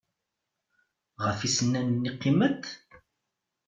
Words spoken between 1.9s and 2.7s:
i qqiment?